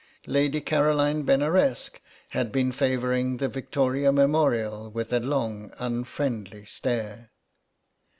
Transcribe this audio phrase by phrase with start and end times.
[0.25, 1.99] Lady Caroline Benaresq
[2.31, 7.29] had been favouring the Victoria Memorial with a long unfriendly stare.